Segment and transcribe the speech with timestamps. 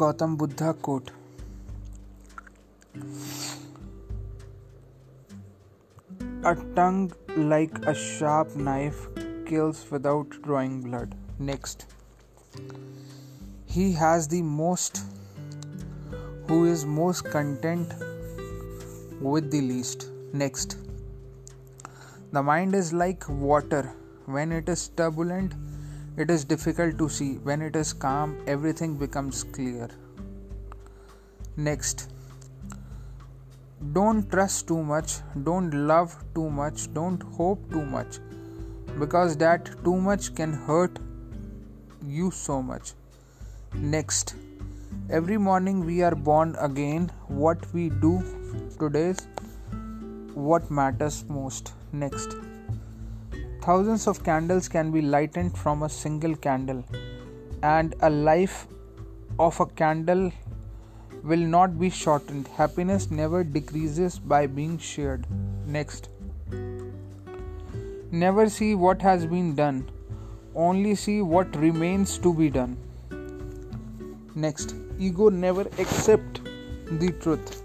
[0.00, 1.10] Gautam Buddha quote
[6.42, 9.02] A tongue like a sharp knife
[9.44, 11.14] kills without drawing blood.
[11.38, 11.84] Next.
[13.66, 15.02] He has the most
[16.48, 17.92] who is most content
[19.20, 20.10] with the least.
[20.32, 20.78] Next.
[22.32, 23.82] The mind is like water.
[24.24, 25.59] When it is turbulent,
[26.22, 27.34] it is difficult to see.
[27.48, 29.88] When it is calm, everything becomes clear.
[31.56, 32.08] Next.
[33.94, 38.18] Don't trust too much, don't love too much, don't hope too much,
[38.98, 40.98] because that too much can hurt
[42.04, 42.92] you so much.
[43.72, 44.34] Next,
[45.08, 47.10] every morning we are born again.
[47.28, 48.12] What we do
[48.78, 49.14] today
[50.34, 51.72] what matters most.
[51.92, 52.36] Next,
[53.70, 56.78] thousands of candles can be lightened from a single candle,
[57.62, 58.66] and a life
[59.38, 60.32] of a candle
[61.22, 62.48] will not be shortened.
[62.56, 65.24] Happiness never decreases by being shared.
[65.76, 66.08] Next.
[68.10, 69.78] Never see what has been done,
[70.56, 72.76] only see what remains to be done.
[74.34, 74.74] Next.
[74.98, 76.40] Ego never accept
[77.04, 77.62] the truth.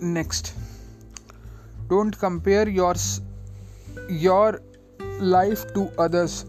[0.00, 0.54] Next.
[1.88, 2.94] Don't compare your
[4.08, 4.60] your
[5.18, 6.46] life to others.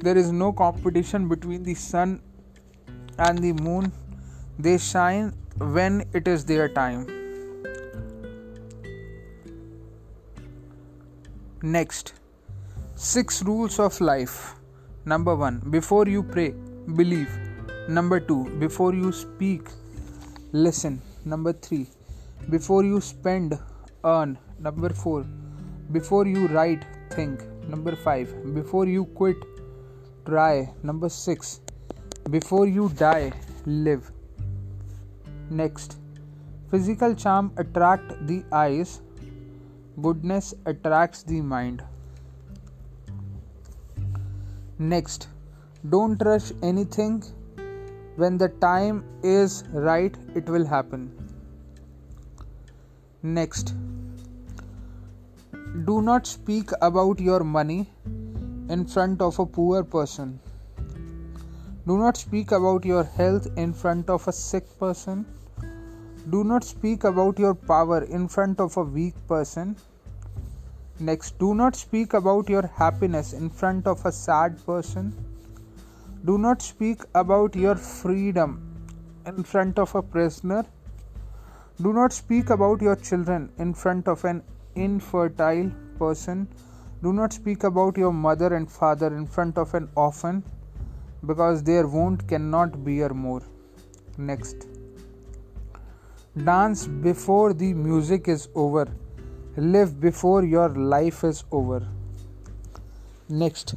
[0.00, 2.20] There is no competition between the sun
[3.18, 3.92] and the moon
[4.58, 7.06] they shine when it is their time.
[11.62, 12.14] Next,
[12.94, 14.54] six rules of life.
[15.04, 16.54] Number one, before you pray,
[16.94, 17.30] believe.
[17.88, 19.68] Number two, before you speak,
[20.52, 21.00] listen.
[21.24, 21.88] Number three,
[22.50, 23.58] before you spend,
[24.04, 24.38] earn.
[24.58, 25.24] Number four,
[25.92, 27.42] before you write, think.
[27.68, 29.36] Number five, before you quit,
[30.24, 30.72] try.
[30.82, 31.60] Number six,
[32.30, 33.32] before you die,
[33.64, 34.10] live.
[35.50, 35.98] Next,
[36.70, 39.00] physical charm attract the eyes,
[40.02, 41.82] goodness attracts the mind.
[44.78, 45.28] Next,
[45.88, 47.22] don't rush anything.
[48.16, 51.10] When the time is right, it will happen.
[53.22, 53.74] Next,
[55.84, 57.86] do not speak about your money
[58.70, 60.40] in front of a poor person.
[61.86, 65.26] Do not speak about your health in front of a sick person.
[66.30, 69.76] Do not speak about your power in front of a weak person.
[70.98, 75.14] Next, do not speak about your happiness in front of a sad person.
[76.24, 78.62] Do not speak about your freedom
[79.26, 80.64] in front of a prisoner.
[81.82, 84.42] Do not speak about your children in front of an
[84.76, 86.46] infertile person.
[87.02, 90.42] Do not speak about your mother and father in front of an orphan
[91.24, 93.42] because their wound cannot bear more.
[94.16, 94.66] Next.
[96.44, 98.86] Dance before the music is over.
[99.56, 101.86] Live before your life is over.
[103.28, 103.74] Next,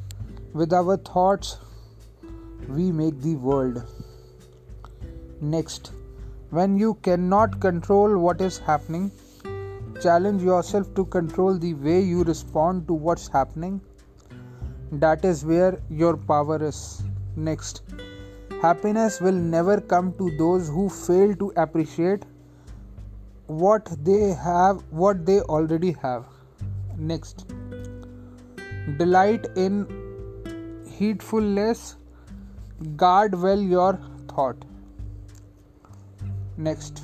[0.53, 1.57] with our thoughts,
[2.67, 3.83] we make the world.
[5.41, 5.93] Next,
[6.49, 9.11] when you cannot control what is happening,
[10.01, 13.81] challenge yourself to control the way you respond to what's happening.
[14.91, 17.03] That is where your power is.
[17.35, 17.83] Next,
[18.61, 22.25] happiness will never come to those who fail to appreciate
[23.49, 26.25] what they have what they already have
[26.97, 27.45] next
[28.97, 29.79] delight in
[30.97, 31.95] heedfulness
[32.95, 34.67] guard well your thought
[36.57, 37.01] next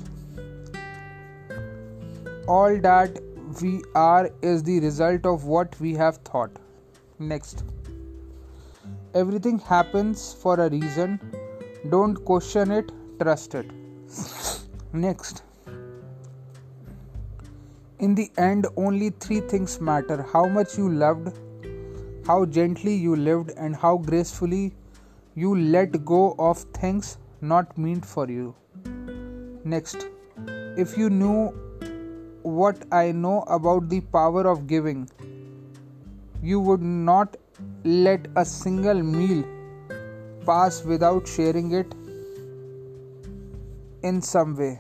[2.48, 3.20] all that
[3.62, 6.52] we are is the result of what we have thought.
[7.20, 7.64] Next.
[9.14, 11.20] Everything happens for a reason.
[11.90, 13.72] Don't question it trust it.
[14.94, 15.44] Next.
[18.00, 21.38] In the end, only three things matter how much you loved,
[22.28, 24.74] how gently you lived, and how gracefully
[25.36, 28.54] you let go of things not meant for you.
[29.64, 30.08] Next,
[30.78, 31.54] if you knew
[32.46, 35.10] what I know about the power of giving,
[36.44, 37.38] you would not
[37.84, 39.44] let a single meal
[40.46, 41.94] pass without sharing it
[44.04, 44.80] in some way.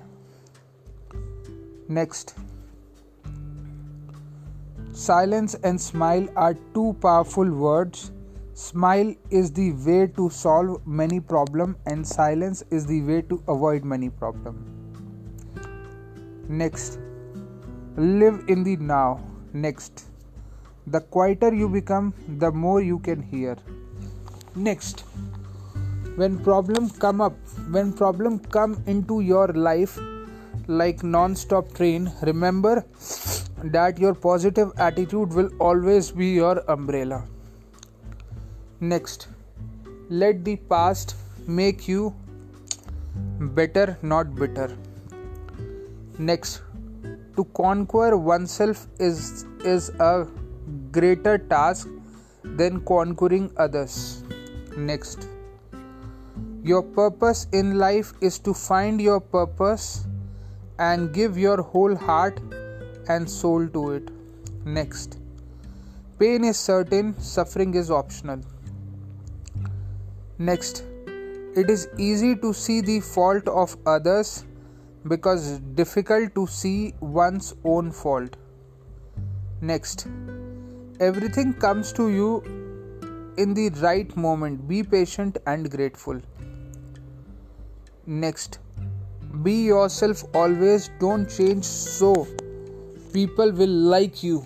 [1.88, 2.36] Next,
[4.96, 8.14] Silence and smile are two powerful words.
[8.54, 13.84] Smile is the way to solve many problems, and silence is the way to avoid
[13.84, 14.58] many problems.
[16.48, 16.98] Next,
[17.98, 19.22] live in the now.
[19.54, 20.06] Next,
[20.88, 23.56] the quieter you become, the more you can hear.
[24.56, 25.04] Next,
[26.16, 27.34] when problem come up
[27.70, 29.98] when problem come into your life
[30.68, 32.86] like non-stop train remember
[33.64, 37.24] that your positive attitude will always be your umbrella.
[38.80, 39.28] Next.
[40.10, 41.16] Let the past
[41.48, 42.16] make you
[43.40, 44.78] better not bitter.
[46.20, 46.62] Next
[47.36, 49.46] to conquer oneself is
[49.76, 50.28] is a
[50.92, 51.88] greater task
[52.44, 54.24] than conquering others
[54.78, 55.28] next
[56.70, 60.08] your purpose in life is to find your purpose
[60.80, 62.40] and give your whole heart
[63.08, 64.10] and soul to it.
[64.66, 65.20] Next,
[66.18, 68.42] pain is certain, suffering is optional.
[70.40, 70.84] Next,
[71.56, 74.44] it is easy to see the fault of others
[75.07, 78.36] because difficult to see one's own fault.
[79.62, 80.07] Next,
[81.00, 82.42] everything comes to you
[83.38, 84.68] in the right moment.
[84.68, 86.22] Be patient and grateful.
[88.06, 88.60] Next,
[89.44, 92.28] be yourself always, don't change so
[93.13, 94.46] people will like you.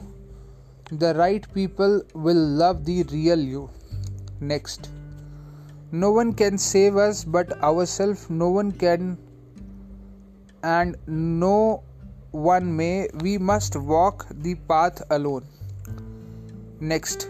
[0.92, 3.70] The right people will love the real you.
[4.40, 4.90] Next,
[5.92, 9.18] no one can save us but ourselves, no one can,
[10.64, 11.84] and no
[12.32, 13.08] one may.
[13.22, 15.46] We must walk the path alone.
[16.80, 17.30] Next,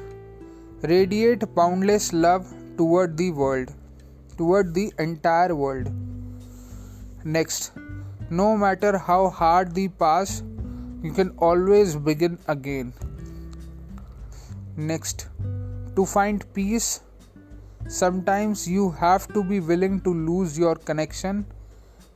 [0.82, 3.74] radiate boundless love toward the world,
[4.38, 5.92] toward the entire world.
[7.24, 7.72] Next,
[8.30, 10.44] no matter how hard the past,
[11.02, 12.94] you can always begin again.
[14.78, 15.28] Next,
[15.96, 17.02] to find peace,
[17.88, 21.46] sometimes you have to be willing to lose your connection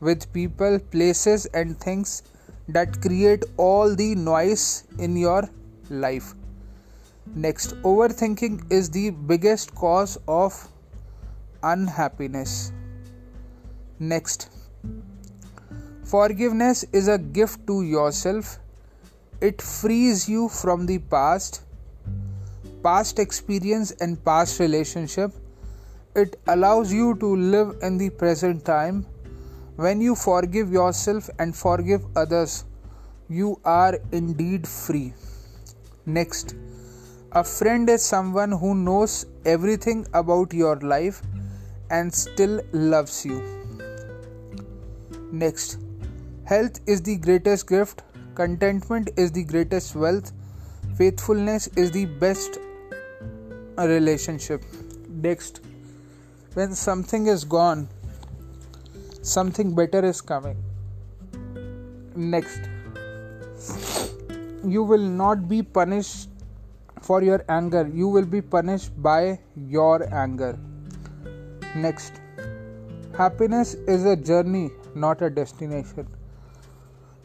[0.04, 2.24] with people, places, and things
[2.68, 5.50] that create all the noise in your
[5.90, 6.34] life.
[7.36, 10.68] Next, overthinking is the biggest cause of
[11.64, 12.72] unhappiness.
[14.00, 14.50] Next,
[16.14, 18.60] Forgiveness is a gift to yourself.
[19.42, 21.64] It frees you from the past,
[22.84, 25.32] past experience, and past relationship.
[26.16, 29.08] It allows you to live in the present time.
[29.76, 32.66] When you forgive yourself and forgive others,
[33.28, 35.14] you are indeed free.
[36.06, 36.56] Next,
[37.32, 41.24] a friend is someone who knows everything about your life
[41.90, 43.42] and still loves you.
[45.32, 45.80] Next,
[46.46, 48.04] health is the greatest gift,
[48.36, 50.32] contentment is the greatest wealth,
[50.96, 52.60] faithfulness is the best
[53.78, 54.64] relationship.
[55.10, 55.62] Next,
[56.54, 57.90] when something is gone,
[59.24, 60.64] something better is coming.
[62.16, 62.70] Next,
[64.64, 66.30] you will not be punished
[67.02, 70.58] for your anger, you will be punished by your anger.
[71.76, 72.22] Next,
[73.18, 76.08] happiness is a journey not a destination.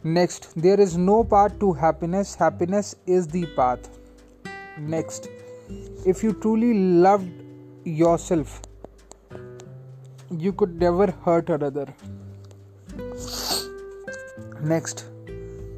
[0.03, 3.89] Next, there is no path to happiness, happiness is the path.
[4.77, 5.27] Next,
[6.05, 7.29] if you truly loved
[7.83, 8.61] yourself,
[10.31, 11.93] you could never hurt another.
[14.61, 15.05] Next,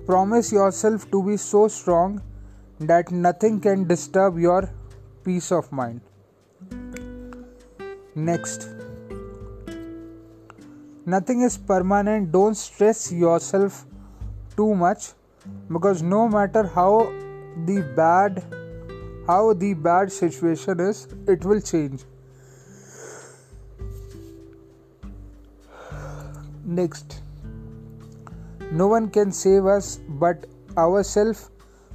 [0.06, 2.22] promise yourself to be so strong
[2.80, 4.70] that nothing can disturb your
[5.24, 6.02] peace of mind.
[8.16, 8.68] Next,
[11.06, 13.86] nothing is permanent don't stress yourself
[14.58, 15.14] too much
[15.72, 17.12] because no matter how
[17.66, 18.44] the bad
[19.28, 22.04] how the bad situation is it will change
[26.66, 27.22] next.
[28.72, 30.46] No one can save us but
[30.78, 31.52] ourselves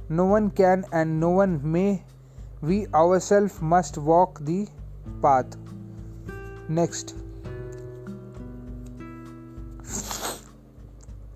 [0.09, 2.03] no one can and no one may.
[2.61, 4.67] We ourselves must walk the
[5.21, 5.57] path.
[6.69, 7.13] Next.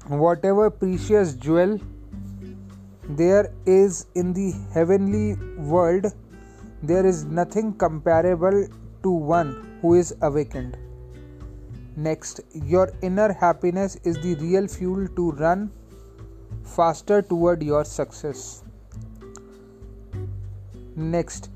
[0.08, 1.80] Whatever precious jewel
[3.10, 6.06] there is in the heavenly world,
[6.82, 8.68] there is nothing comparable
[9.04, 10.78] to one who is awakened.
[11.96, 15.72] Next, your inner happiness is the real fuel to run
[16.64, 18.64] faster toward your success.
[20.96, 21.50] Next,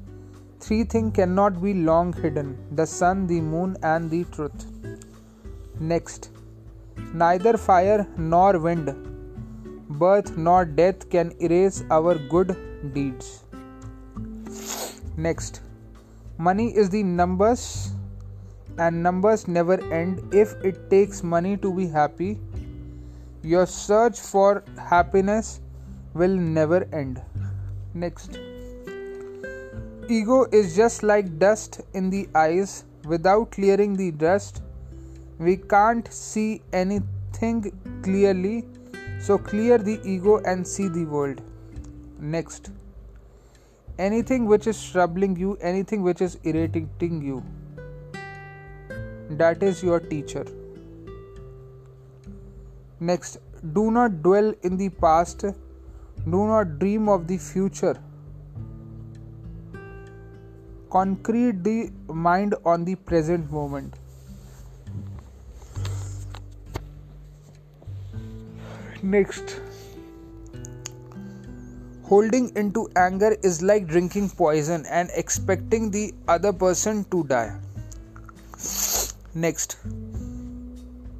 [0.59, 4.65] three things cannot be long hidden the sun, the moon, and the truth.
[5.79, 6.29] Next,
[7.13, 8.93] Neither fire nor wind,
[9.89, 12.57] birth nor death can erase our good
[12.93, 13.43] deeds.
[15.15, 15.61] Next,
[16.37, 17.91] money is the numbers,
[18.77, 20.33] and numbers never end.
[20.33, 22.39] If it takes money to be happy,
[23.43, 25.61] your search for happiness
[26.13, 27.21] will never end.
[27.93, 28.39] Next,
[30.09, 34.61] ego is just like dust in the eyes, without clearing the dust,
[35.39, 38.65] we can't see anything clearly.
[39.19, 41.41] So clear the ego and see the world.
[42.19, 42.69] Next,
[43.97, 47.43] anything which is troubling you, anything which is irritating you,
[49.29, 50.45] that is your teacher.
[52.99, 53.37] Next,
[53.73, 57.97] do not dwell in the past, do not dream of the future.
[60.89, 63.95] Concrete the mind on the present moment.
[69.03, 69.59] Next,
[72.03, 77.59] holding into anger is like drinking poison and expecting the other person to die.
[79.37, 79.75] Next,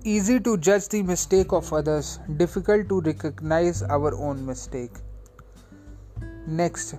[0.06, 4.94] easy to judge the mistake of others, difficult to recognize our own mistake.
[6.48, 6.96] Next,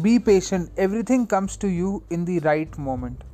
[0.00, 3.24] be patient, everything comes to you in the right moment.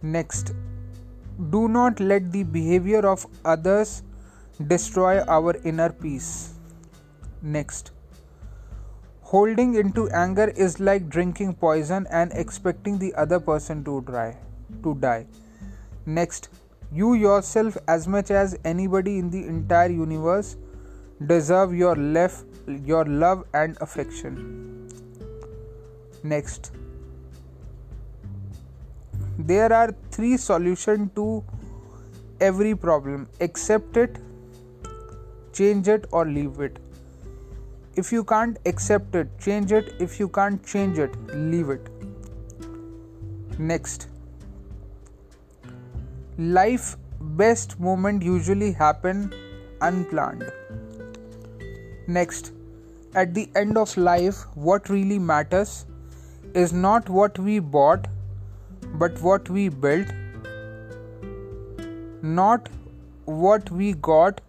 [0.00, 0.54] Next,
[1.50, 4.02] do not let the behavior of others
[4.66, 6.54] destroy our inner peace.
[7.42, 7.90] Next,
[9.20, 14.38] holding into anger is like drinking poison and expecting the other person to die.
[14.82, 15.26] To die.
[16.06, 16.48] Next,
[16.92, 20.56] you yourself, as much as anybody in the entire universe,
[21.26, 21.96] deserve your,
[22.66, 24.88] your love and affection.
[26.22, 26.72] Next,
[29.38, 31.44] there are three solutions to
[32.40, 34.18] every problem accept it,
[35.52, 36.78] change it, or leave it.
[37.94, 39.94] If you can't accept it, change it.
[40.00, 41.88] If you can't change it, leave it.
[43.58, 44.08] Next,
[46.38, 49.32] life best moment usually happen
[49.80, 50.50] unplanned.
[52.06, 52.52] Next
[53.14, 55.84] at the end of life what really matters
[56.54, 58.06] is not what we bought
[58.94, 60.06] but what we built
[62.22, 62.70] not
[63.26, 64.40] what we got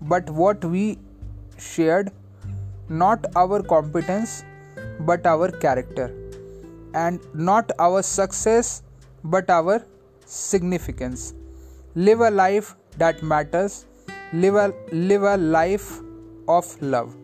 [0.00, 0.98] but what we
[1.58, 2.10] shared
[2.88, 4.44] not our competence
[5.00, 6.10] but our character
[6.94, 8.82] and not our success
[9.22, 9.84] but our
[10.32, 11.34] significance.
[11.94, 13.86] Live a life that matters.
[14.32, 16.00] Live a, live a life
[16.48, 17.14] of love.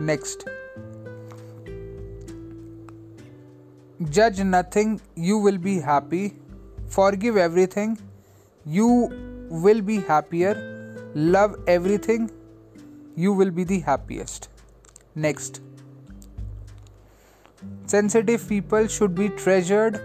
[0.00, 0.44] Next.
[4.10, 6.34] Judge nothing, you will be happy.
[6.88, 7.98] Forgive everything,
[8.64, 9.08] you
[9.50, 10.54] will be happier.
[11.14, 12.30] Love everything,
[13.16, 14.48] you will be the happiest.
[15.14, 15.60] Next.
[17.88, 20.00] Sensitive people should be treasured.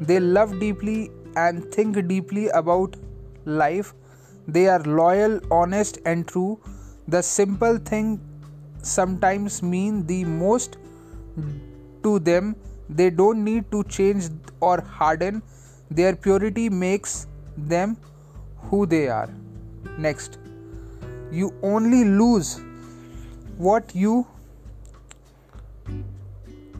[0.00, 2.94] They love deeply and think deeply about
[3.44, 3.92] life.
[4.46, 6.60] They are loyal, honest, and true.
[7.08, 8.20] The simple thing
[8.82, 10.76] sometimes mean the most
[12.04, 12.54] to them.
[12.88, 14.28] They don't need to change
[14.60, 15.42] or harden.
[15.90, 17.26] Their purity makes
[17.56, 17.96] them
[18.70, 19.28] who they are.
[19.98, 20.38] Next,
[21.32, 22.60] you only lose
[23.56, 24.26] what you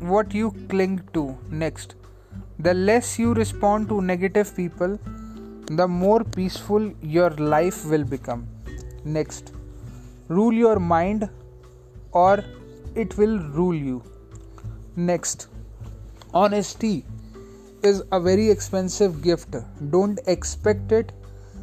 [0.08, 1.94] what you cling to next.
[2.58, 4.98] The less you respond to negative people,
[5.66, 8.46] the more peaceful your life will become.
[9.04, 9.52] Next,
[10.28, 11.28] rule your mind
[12.12, 12.44] or
[12.94, 14.02] it will rule you.
[14.96, 15.48] Next,
[16.32, 17.04] honesty
[17.82, 19.56] is a very expensive gift.
[19.90, 21.12] Don't expect it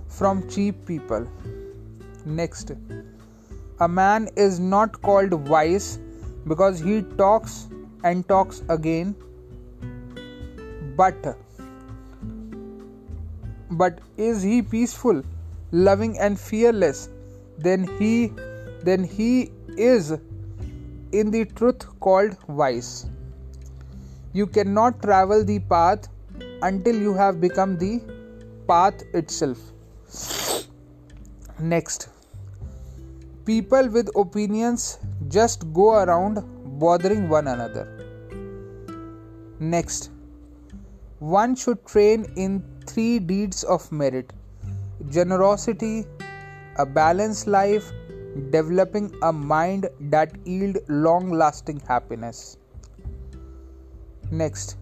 [0.08, 1.28] from cheap people.
[2.26, 2.74] Next,
[3.80, 6.00] a man is not called wise
[6.48, 7.68] because he talks
[8.04, 9.16] and talks again.
[10.96, 11.38] But
[13.72, 15.24] but is he peaceful
[15.72, 17.10] loving and fearless?
[17.58, 18.34] Then he
[18.84, 20.12] then he is
[21.12, 23.06] in the truth called wise.
[24.34, 26.08] You cannot travel the path
[26.62, 28.02] until you have become the
[28.68, 29.60] path itself.
[31.60, 32.10] Next.
[33.46, 36.44] People with opinions just go around
[36.84, 37.86] bothering one another.
[39.60, 40.10] Next,
[41.20, 44.34] one should train in three deeds of merit
[45.10, 46.06] generosity,
[46.78, 47.92] a balanced life,
[48.50, 52.58] developing a mind that yield long lasting happiness.
[54.32, 54.78] Next,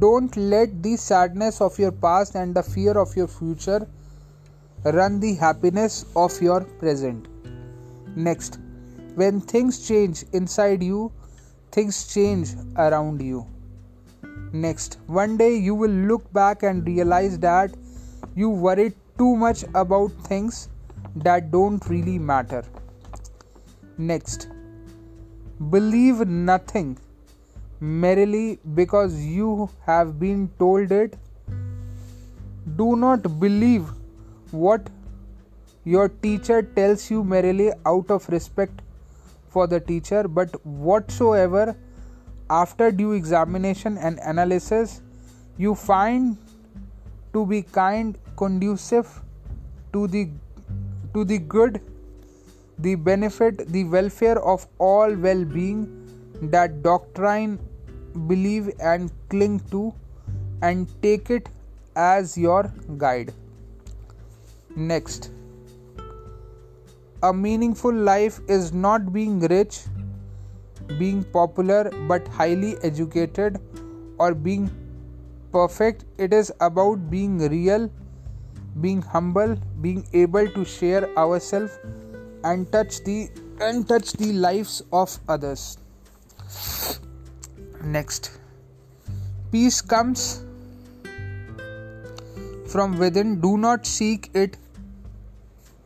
[0.00, 3.86] don't let the sadness of your past and the fear of your future
[4.84, 7.28] run the happiness of your present.
[8.16, 8.58] Next,
[9.14, 11.12] when things change inside you,
[11.72, 13.46] things change around you.
[14.52, 17.74] Next, one day you will look back and realize that
[18.34, 20.68] you worried too much about things
[21.16, 22.62] that don't really matter.
[23.98, 24.48] Next,
[25.70, 26.98] believe nothing
[27.80, 31.16] merely because you have been told it.
[32.76, 33.88] Do not believe
[34.50, 34.90] what
[35.84, 38.82] your teacher tells you merely out of respect
[39.48, 41.76] for the teacher, but whatsoever
[42.50, 45.00] after due examination and analysis
[45.58, 46.36] you find
[47.32, 49.20] to be kind, conducive
[49.92, 50.28] to the
[51.14, 51.80] to the good,
[52.78, 55.86] the benefit, the welfare of all well-being
[56.42, 57.58] that doctrine
[58.26, 59.94] believe and cling to
[60.62, 61.48] and take it
[61.94, 63.32] as your guide.
[64.78, 65.30] Next,
[67.22, 69.80] a meaningful life is not being rich,
[70.98, 73.58] being popular, but highly educated
[74.18, 74.70] or being
[75.50, 76.04] perfect.
[76.18, 77.90] It is about being real,
[78.82, 81.78] being humble, being able to share ourselves
[82.44, 83.30] and touch the
[83.62, 85.78] and touch the lives of others.
[87.82, 88.30] Next,
[89.50, 90.44] peace comes
[92.66, 94.58] from within, do not seek it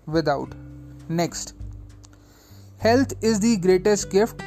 [0.07, 0.55] without.
[1.09, 1.55] Next,
[2.79, 4.43] health is the greatest gift,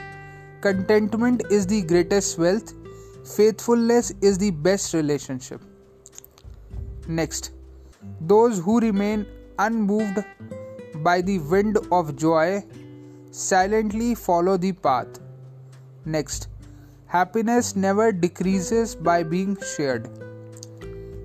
[0.62, 2.74] contentment is the greatest wealth,
[3.26, 5.62] faithfulness is the best relationship.
[7.08, 7.52] Next,
[8.22, 9.26] those who remain
[9.60, 10.24] unmoved
[11.04, 12.64] by the wind of joy
[13.32, 15.20] silently follow the path.
[16.06, 16.48] Next,
[17.08, 20.10] happiness never decreases by being shared.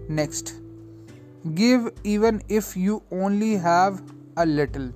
[0.09, 0.55] Next,
[1.55, 4.03] give even if you only have
[4.39, 4.93] a little.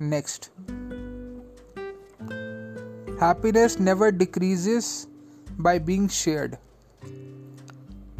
[0.00, 0.50] Next,
[3.20, 5.06] happiness never decreases
[5.58, 6.58] by being shared.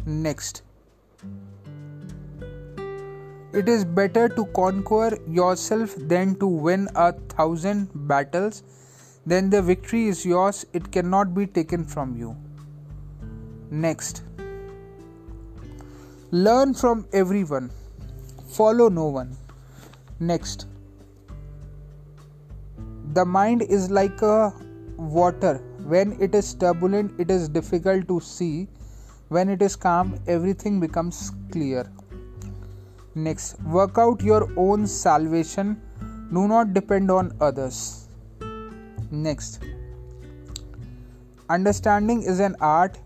[0.05, 0.63] Next,
[3.53, 8.63] it is better to conquer yourself than to win a thousand battles
[9.25, 12.35] then the victory is yours, it cannot be taken from you.
[13.69, 14.23] Next,
[16.31, 17.69] learn from everyone,
[18.47, 19.37] follow no one.
[20.21, 20.67] Next,
[23.13, 24.53] the mind is like a
[24.97, 25.63] water.
[25.85, 28.67] When it is turbulent, it is difficult to see.
[29.29, 31.89] When it is calm, everything becomes clear.
[33.15, 35.81] Next, work out your own salvation.
[36.33, 38.09] Do not depend on others.
[39.11, 39.63] Next,
[41.49, 42.99] understanding is an art,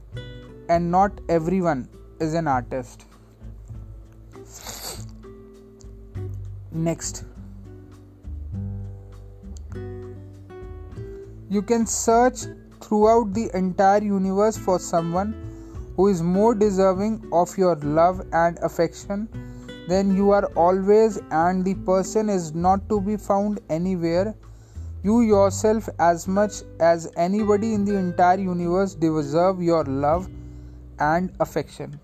[0.67, 1.88] and not everyone
[2.19, 3.06] is an artist.
[6.73, 7.23] Next,
[11.49, 12.45] you can search
[12.81, 15.36] throughout the entire universe for someone
[15.95, 19.29] who is more deserving of your love and affection
[19.88, 24.33] than you are always, and the person is not to be found anywhere
[25.03, 30.29] you yourself, as much as anybody in the entire universe, deserve your love
[30.99, 31.99] and affection.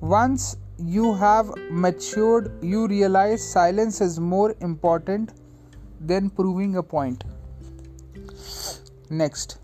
[0.00, 5.32] Once you have matured, you realize silence is more important
[6.00, 7.24] than proving a point.
[9.10, 9.58] Next,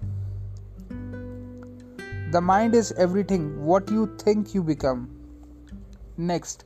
[2.30, 5.08] the mind is everything, what you think you become.
[6.16, 6.64] Next,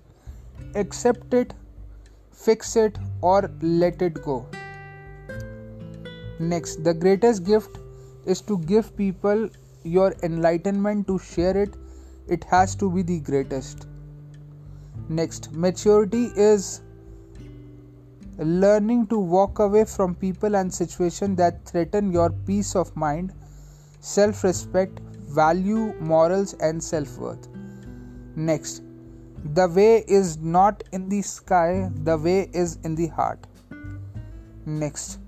[0.75, 1.55] accept it
[2.45, 4.47] fix it or let it go.
[6.39, 7.79] Next, the greatest gift
[8.27, 9.49] is to give people
[9.85, 11.75] your enlightenment to share it.
[12.27, 13.87] It has to be the greatest.
[15.09, 16.81] Next, maturity is
[18.39, 23.33] learning to walk away from people and situations that threaten your peace of mind,
[24.01, 27.49] self respect, value, morals, and self worth.
[28.35, 28.83] Next,
[29.53, 33.47] the way is not in the sky, the way is in the heart.
[34.65, 35.19] Next.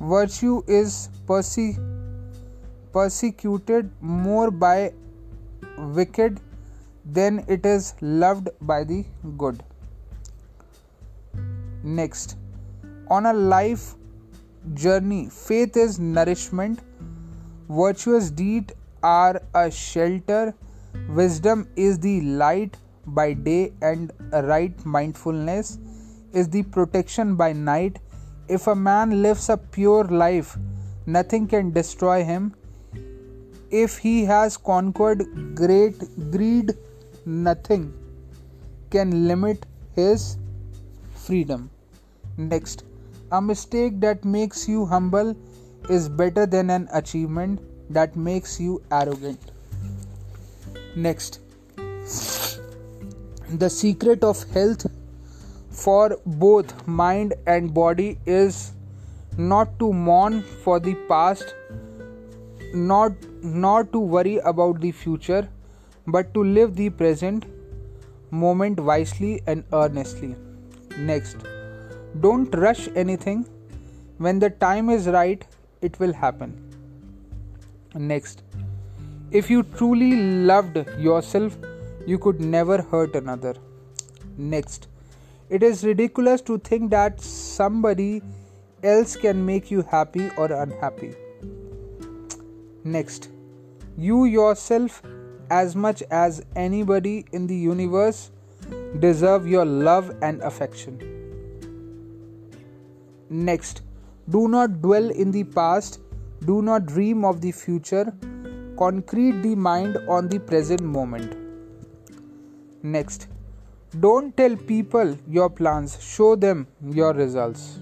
[0.00, 1.78] Virtue is perse-
[2.92, 4.92] persecuted more by
[5.78, 6.40] wicked
[7.04, 9.04] then it is loved by the
[9.36, 9.62] good.
[11.82, 12.36] Next,
[13.08, 13.94] on a life
[14.74, 16.80] journey, faith is nourishment,
[17.68, 20.54] virtuous deed are a shelter.
[21.08, 25.78] Wisdom is the light by day, and right mindfulness
[26.32, 27.98] is the protection by night.
[28.48, 30.56] If a man lives a pure life,
[31.06, 32.54] nothing can destroy him.
[33.72, 36.72] If he has conquered great greed,
[37.24, 37.94] nothing
[38.90, 39.64] can limit
[39.96, 40.36] his
[41.14, 41.70] freedom.
[42.36, 42.84] Next,
[43.30, 45.34] a mistake that makes you humble
[45.88, 49.50] is better than an achievement that makes you arrogant.
[50.94, 51.40] Next,
[53.48, 54.86] the secret of health
[55.70, 58.72] for both mind and body is
[59.38, 61.54] not to mourn for the past,
[62.74, 65.48] not, not to worry about the future,
[66.06, 67.46] but to live the present
[68.30, 70.36] moment wisely and earnestly.
[70.98, 71.36] Next,
[72.20, 73.46] don't rush anything.
[74.18, 75.44] When the time is right,
[75.80, 76.56] it will happen.
[77.94, 78.42] Next,
[79.30, 81.56] if you truly loved yourself,
[82.06, 83.54] you could never hurt another.
[84.36, 84.88] Next,
[85.50, 88.22] it is ridiculous to think that somebody
[88.82, 91.14] else can make you happy or unhappy.
[92.84, 93.28] Next,
[93.96, 95.02] you yourself,
[95.50, 98.30] as much as anybody in the universe,
[99.00, 100.98] deserve your love and affection.
[103.28, 103.82] Next,
[104.28, 106.00] do not dwell in the past,
[106.44, 108.12] do not dream of the future,
[108.78, 111.36] concrete the mind on the present moment.
[112.82, 113.28] Next,
[114.00, 117.78] don't tell people your plans, show them your results.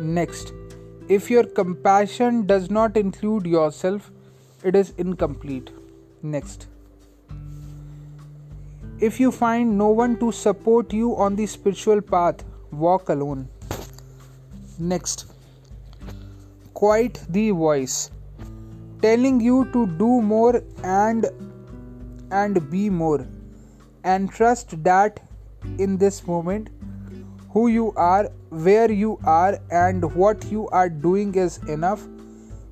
[0.00, 0.52] Next,
[1.14, 4.10] if your compassion does not include yourself,
[4.62, 5.70] it is incomplete.
[6.22, 6.68] Next,
[9.00, 13.48] if you find no one to support you on the spiritual path, walk alone.
[14.78, 15.26] Next,
[16.74, 18.10] quiet the voice
[19.02, 21.26] telling you to do more and
[22.30, 23.26] and be more
[24.04, 25.20] and trust that
[25.78, 26.68] in this moment
[27.52, 32.06] who you are, where you are, and what you are doing is enough.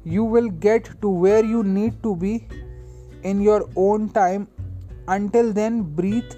[0.05, 2.47] You will get to where you need to be
[3.23, 4.49] in your own time.
[5.09, 6.33] Until then, breathe,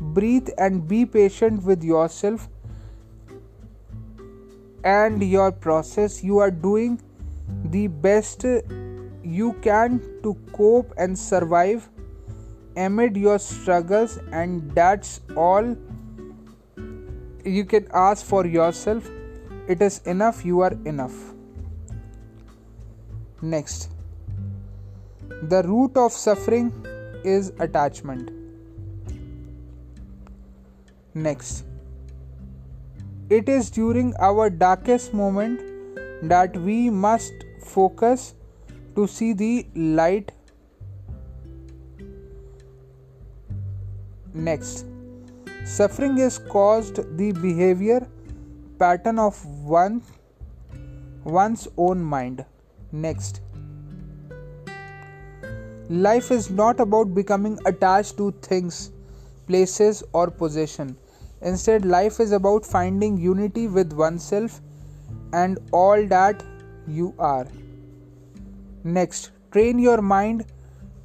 [0.00, 2.48] breathe, and be patient with yourself
[4.84, 6.24] and your process.
[6.24, 7.00] You are doing
[7.64, 8.44] the best
[9.22, 11.88] you can to cope and survive
[12.76, 15.76] amid your struggles, and that's all
[17.48, 19.08] you can ask for yourself.
[19.66, 21.14] It is enough, you are enough.
[23.40, 23.90] Next,
[25.42, 26.72] the root of suffering
[27.24, 28.30] is attachment.
[31.14, 31.64] Next,
[33.30, 35.60] it is during our darkest moment
[36.22, 38.34] that we must focus
[38.94, 40.32] to see the light
[44.34, 44.84] Next,
[45.68, 48.00] suffering is caused the behavior
[48.78, 50.00] pattern of one
[51.24, 52.44] one's own mind.
[52.90, 53.42] Next,
[55.90, 58.92] life is not about becoming attached to things,
[59.46, 60.96] places, or possession.
[61.42, 64.60] Instead, life is about finding unity with oneself
[65.34, 66.42] and all that
[66.86, 67.46] you are.
[68.84, 70.46] Next, train your mind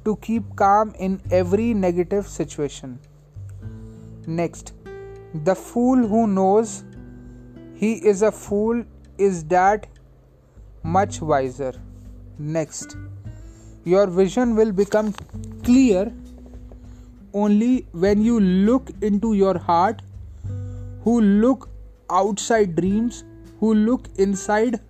[0.06, 2.98] to keep calm in every negative situation.
[4.26, 4.72] Next,
[5.34, 6.84] the fool who knows
[7.74, 8.84] he is a fool
[9.18, 9.86] is that
[10.82, 11.72] much wiser.
[12.38, 12.96] Next,
[13.84, 15.12] your vision will become
[15.62, 16.12] clear
[17.32, 20.00] only when you look into your heart,
[21.02, 21.68] who look
[22.08, 23.24] outside dreams,
[23.60, 24.80] who look inside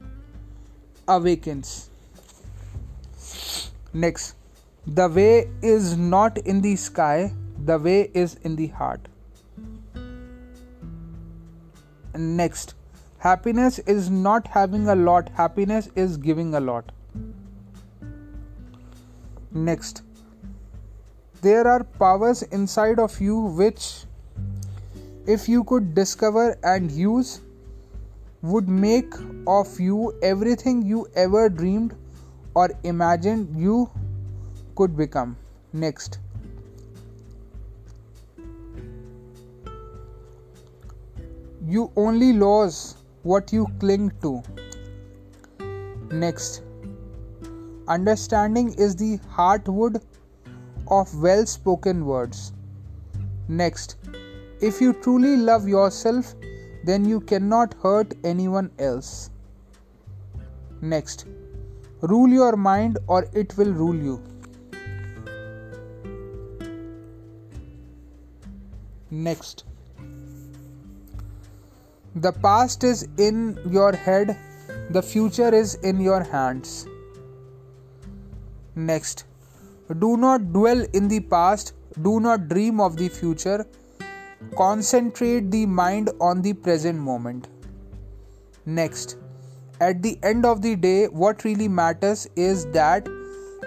[1.08, 1.90] awakens.
[3.92, 4.34] Next,
[4.86, 7.32] the way is not in the sky,
[7.64, 9.08] the way is in the heart.
[12.16, 12.74] Next,
[13.18, 16.92] happiness is not having a lot, happiness is giving a lot.
[19.50, 20.02] Next,
[21.42, 24.04] there are powers inside of you which,
[25.26, 27.40] if you could discover and use,
[28.42, 29.12] would make
[29.46, 31.94] of you everything you ever dreamed
[32.54, 33.90] or imagined you
[34.76, 35.36] could become.
[35.72, 36.18] Next,
[41.66, 44.42] You only lose what you cling to.
[46.10, 46.60] Next,
[47.88, 50.02] understanding is the heartwood
[50.88, 52.52] of well spoken words.
[53.48, 53.96] Next,
[54.60, 56.34] if you truly love yourself,
[56.84, 59.30] then you cannot hurt anyone else.
[60.82, 61.24] Next,
[62.02, 64.22] rule your mind or it will rule you.
[69.10, 69.64] Next,
[72.14, 74.36] the past is in your head,
[74.90, 76.86] the future is in your hands.
[78.76, 79.24] Next,
[79.98, 81.72] do not dwell in the past,
[82.02, 83.66] do not dream of the future.
[84.56, 87.48] Concentrate the mind on the present moment.
[88.64, 89.16] Next,
[89.80, 93.08] at the end of the day, what really matters is that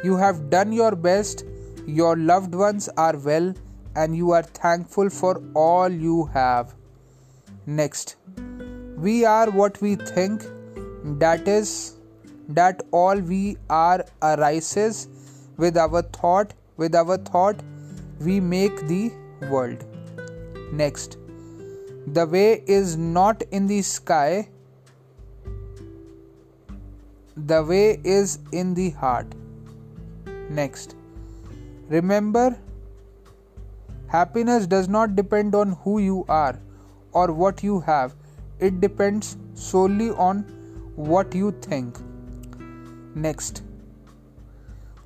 [0.03, 1.43] you have done your best,
[1.86, 3.53] your loved ones are well,
[3.95, 6.76] and you are thankful for all you have.
[7.69, 8.15] Next,
[8.95, 10.41] we are what we think,
[11.19, 11.97] that is,
[12.47, 15.10] that all we are arises
[15.58, 17.62] with our thought, with our thought,
[18.21, 19.12] we make the
[19.49, 19.84] world.
[20.71, 21.17] Next,
[22.08, 24.47] the way is not in the sky,
[27.36, 29.36] the way is in the heart.
[30.49, 30.95] Next,
[31.89, 32.58] remember
[34.08, 36.58] happiness does not depend on who you are
[37.21, 38.15] or what you have,
[38.60, 40.43] it depends solely on
[41.10, 41.99] what you think.
[43.15, 43.63] Next,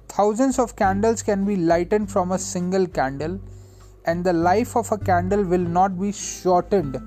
[0.07, 3.39] thousands of candles can be lightened from a single candle,
[4.05, 6.99] and the life of a candle will not be shortened.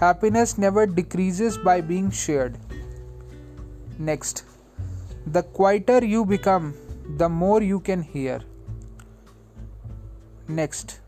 [0.00, 2.58] Happiness never decreases by being shared.
[3.98, 4.44] Next,
[5.26, 6.74] the quieter you become,
[7.22, 8.40] the more you can hear.
[10.46, 11.00] Next,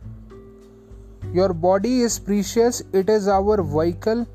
[1.33, 4.27] your body is precious, it is our vehicle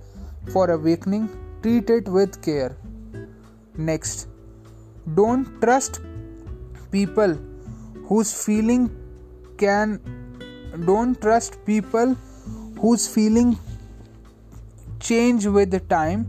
[0.51, 1.29] for awakening.
[1.61, 2.77] Treat it with care.
[3.77, 4.27] Next,
[5.13, 6.01] don't trust
[6.91, 7.37] people
[8.07, 8.89] whose feeling
[9.57, 9.99] can
[10.85, 12.15] don't trust people
[12.79, 13.57] whose feeling
[14.99, 16.25] change with time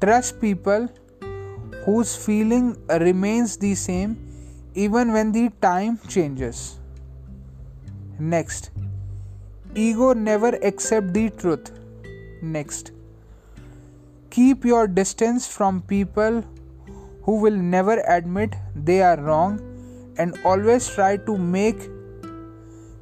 [0.00, 0.88] trust people
[1.84, 4.16] whose feeling remains the same
[4.74, 6.78] even when the time changes.
[8.18, 8.70] Next,
[9.76, 11.70] ego never accept the truth.
[12.40, 12.92] Next,
[14.30, 16.42] keep your distance from people
[17.22, 19.60] who will never admit they are wrong
[20.16, 21.88] and always try to make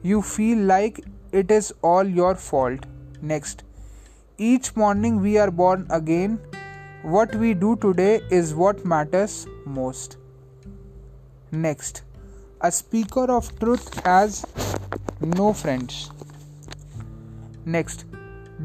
[0.03, 2.87] you feel like it is all your fault.
[3.23, 3.63] Next,
[4.37, 6.41] each morning we are born again
[7.03, 10.17] what we do today is what matters most.
[11.53, 12.03] Next,
[12.61, 14.45] a speaker of truth has
[15.21, 16.11] no friends.
[17.67, 18.05] Next,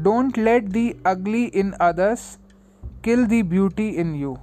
[0.02, 2.38] don't let the ugly in others
[3.02, 4.38] kill the beauty in you.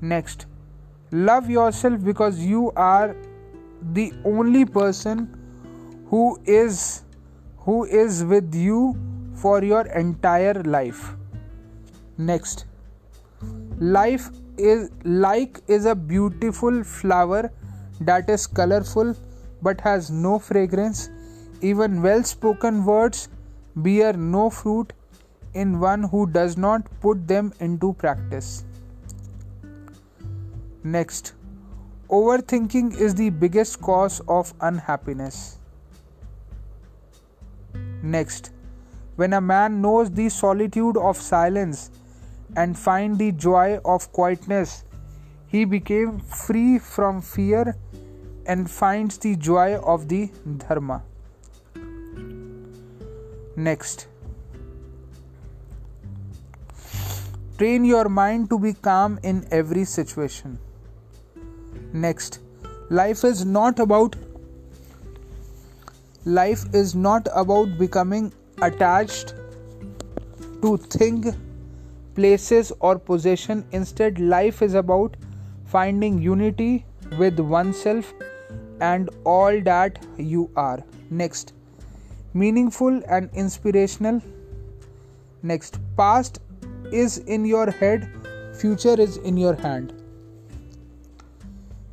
[0.00, 0.46] Next,
[1.12, 3.16] love yourself because you are
[3.92, 5.38] the only person
[6.08, 7.02] who is
[7.58, 8.96] who is with you
[9.34, 11.14] for your entire life.
[12.18, 12.64] Next.
[13.78, 17.50] Life is like is a beautiful flower
[18.00, 19.14] that is colorful
[19.62, 21.08] but has no fragrance
[21.62, 23.28] even well spoken words
[23.76, 24.92] bear no fruit
[25.54, 28.64] in one who does not put them into practice
[30.82, 31.34] next
[32.08, 35.58] overthinking is the biggest cause of unhappiness
[38.02, 38.50] next
[39.16, 41.90] when a man knows the solitude of silence
[42.56, 44.84] and find the joy of quietness.
[45.46, 47.76] He became free from fear
[48.46, 51.02] and finds the joy of the Dharma.
[53.56, 54.06] Next,
[57.58, 60.58] train your mind to be calm in every situation.
[61.92, 62.40] Next,
[62.90, 64.16] life is not about
[66.24, 69.34] life is not about becoming attached
[70.62, 71.34] to thing
[72.14, 73.64] places, or possession.
[73.72, 75.16] Instead, life is about
[75.64, 76.84] finding unity
[77.18, 78.12] with oneself
[78.80, 80.82] and all that you are.
[81.10, 81.52] Next,
[82.34, 84.20] meaningful and inspirational.
[85.42, 86.40] Next, past
[86.92, 88.08] is in your head,
[88.54, 89.92] future is in your hand.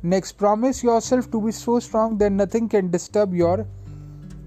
[0.02, 3.66] Next, promise yourself to be so strong that nothing can disturb your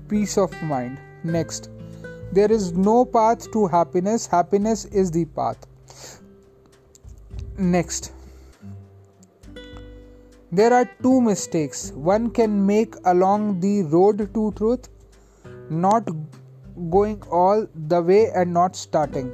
[0.10, 0.98] peace of mind.
[1.24, 1.70] Next,
[2.32, 5.68] there is no path to happiness, happiness is the path.
[7.58, 8.12] Next,
[10.52, 14.90] there are two mistakes one can make along the road to truth
[15.70, 16.08] not
[16.90, 19.32] going all the way and not starting.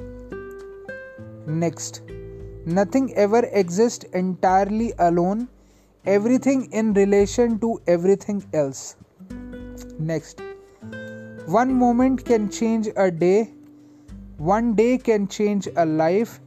[1.46, 2.02] Next,
[2.66, 5.48] nothing ever exists entirely alone,
[6.06, 8.96] everything in relation to everything else.
[9.98, 10.40] Next,
[11.46, 13.50] one moment can change a day,
[14.36, 16.40] one day can change a life,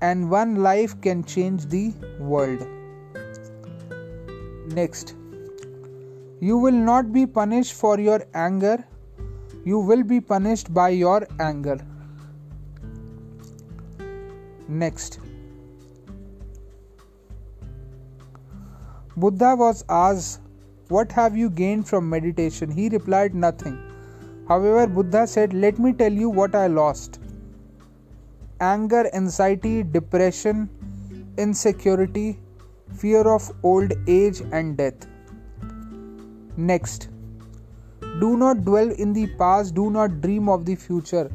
[0.00, 2.66] and one life can change the world.
[4.72, 5.14] Next,
[6.40, 8.84] you will not be punished for your anger,
[9.64, 11.78] you will be punished by your anger.
[14.68, 15.18] Next,
[19.16, 20.40] Buddha was asked,
[20.88, 22.70] What have you gained from meditation?
[22.70, 23.78] He replied, Nothing.
[24.48, 27.20] However, Buddha said, Let me tell you what I lost.
[28.60, 30.68] anger, anxiety, depression,
[31.38, 32.38] insecurity,
[32.94, 35.06] fear of old age and death.
[36.56, 37.09] Next,
[38.18, 41.30] do not dwell in the past, do not dream of the future.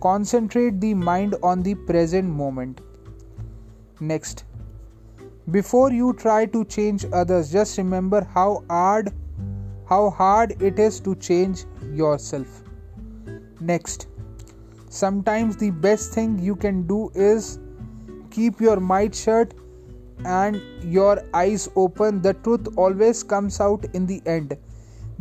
[0.00, 2.80] Concentrate the mind on the present moment.
[4.00, 4.44] Next,
[5.50, 9.12] before you try to change others, just remember how hard
[9.88, 11.64] how hard it is to change
[11.94, 12.62] yourself.
[13.60, 14.06] Next,
[14.90, 17.58] sometimes the best thing you can do is
[18.30, 19.54] keep your mind shut
[20.24, 22.20] and your eyes open.
[22.20, 24.56] The truth always comes out in the end.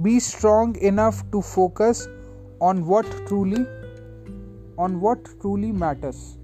[0.02, 2.08] Be strong enough to focus
[2.62, 3.66] on what truly
[4.78, 6.38] on what truly matters.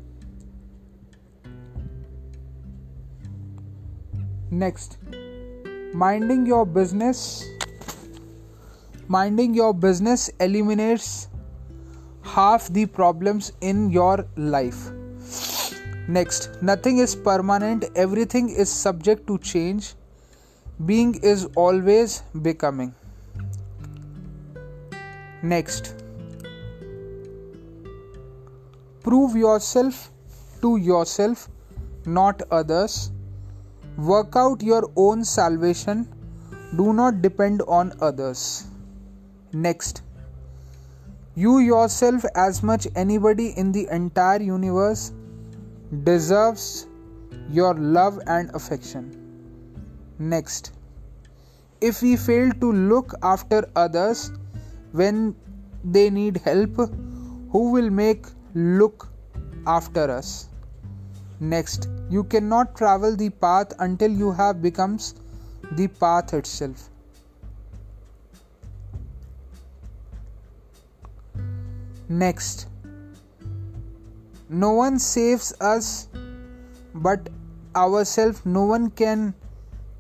[4.50, 4.98] Next,
[5.94, 7.46] minding your business
[9.08, 11.28] minding your business eliminates
[12.24, 14.92] half the problems in your life.
[16.08, 19.94] Next, nothing is permanent, everything is subject to change.
[20.86, 22.96] Being is always becoming.
[25.44, 25.94] Next,
[29.04, 30.10] prove yourself
[30.62, 31.50] to yourself,
[32.06, 33.12] not others.
[33.98, 36.08] Work out your own salvation.
[36.78, 38.68] Do not depend on others.
[39.52, 40.02] Next,
[41.36, 45.12] you yourself, as much anybody in the entire universe,
[46.04, 46.88] deserves
[47.50, 49.12] your love and affection.
[50.20, 50.72] Next,
[51.82, 54.32] if we fail to look after others
[54.94, 55.36] when
[55.84, 56.76] they need help,
[57.52, 59.10] who will make look
[59.68, 60.50] after us?
[61.40, 65.16] Next, you cannot travel the path until you have becomes
[65.72, 66.90] the path itself.
[72.08, 72.68] Next,
[74.50, 76.08] no one saves us
[76.94, 77.30] but
[77.76, 79.34] ourselves, no one can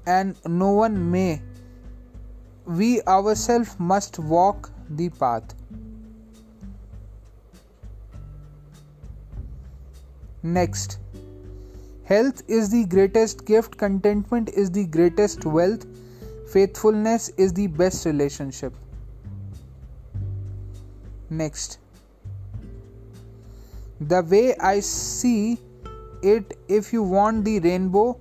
[0.05, 1.41] and no one may.
[2.65, 5.55] We ourselves must walk the path.
[10.41, 10.99] Next,
[12.03, 15.85] health is the greatest gift, contentment is the greatest wealth,
[16.51, 18.73] faithfulness is the best relationship.
[21.29, 21.79] Next,
[24.01, 25.59] the way I see
[26.21, 28.19] it, if you want the rainbow,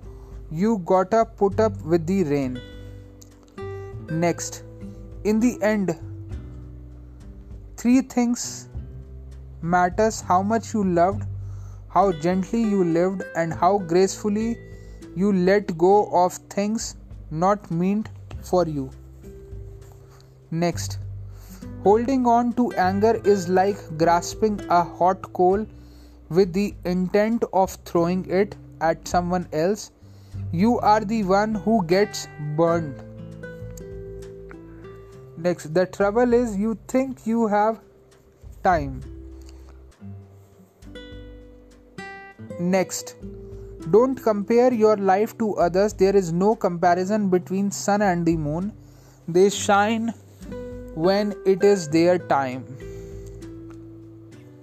[0.50, 2.60] you gotta put up with the rain.
[4.10, 4.62] Next,
[5.24, 5.98] in the end,
[7.82, 8.46] three things
[9.60, 11.24] matters how much you loved,
[11.88, 14.56] how gently you lived, and how gracefully
[15.16, 16.94] you let go of things
[17.30, 18.10] not meant
[18.42, 18.90] for you.
[20.50, 20.98] Next,
[21.84, 25.66] Holding on to anger is like grasping a hot coal
[26.28, 29.90] with the intent of throwing it at someone else.
[30.52, 33.02] You are the one who gets burned.
[35.42, 37.80] Next, the trouble is you think you have
[38.62, 39.00] time.
[42.60, 43.16] Next,
[43.90, 45.94] don't compare your life to others.
[45.94, 48.72] There is no comparison between sun and the moon.
[49.26, 50.14] They shine
[50.94, 52.64] when it is their time.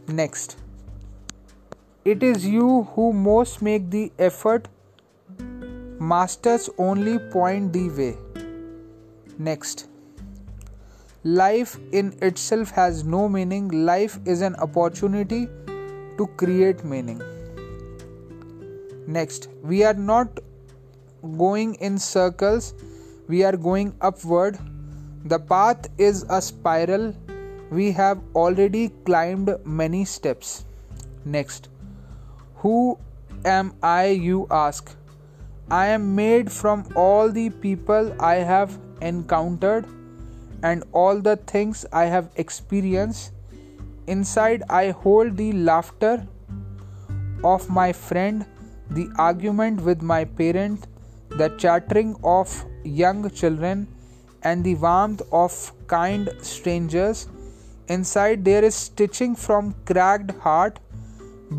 [0.07, 0.55] Next,
[2.05, 4.69] it is you who most make the effort,
[5.99, 8.17] masters only point the way.
[9.37, 9.88] Next,
[11.35, 15.47] life in itself has no meaning, life is an opportunity
[16.17, 17.21] to create meaning.
[19.07, 20.39] Next, we are not
[21.37, 22.73] going in circles,
[23.27, 24.59] we are going upward
[25.25, 27.13] the path is a spiral.
[27.69, 30.63] We have already climbed many steps.
[31.25, 31.67] Next,
[32.55, 32.97] who
[33.43, 34.95] am I, you ask?
[35.69, 39.85] I am made from all the people I have encountered
[40.63, 43.31] and all the things I have experienced.
[44.07, 46.27] Inside, I hold the laughter
[47.43, 48.45] of my friend,
[48.89, 50.87] the argument with my parent,
[51.29, 53.87] the chattering of young children
[54.43, 57.27] and the warmth of kind strangers.
[57.87, 60.79] Inside there is stitching from cracked heart,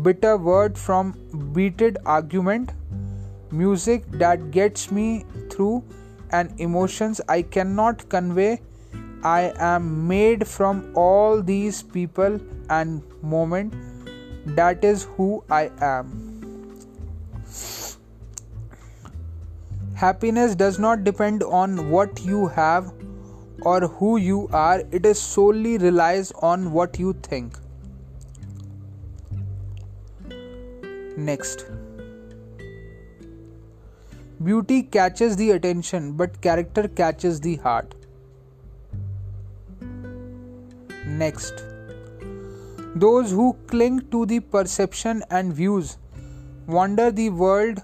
[0.01, 1.13] bitter word from
[1.53, 2.71] beaten argument,
[3.51, 5.83] music that gets me through,
[6.31, 8.61] and emotions I cannot convey.
[9.23, 13.73] I am made from all these people and moment.
[14.55, 16.27] That is who I am.
[19.93, 22.91] Happiness does not depend on what you have
[23.61, 27.57] or who you are, it is solely relies on what you think.
[31.15, 31.65] Next.
[34.43, 37.93] Beauty catches the attention, but character catches the heart.
[41.11, 41.63] Next.
[42.95, 45.97] Those who cling to the perception and views
[46.67, 47.81] wander the world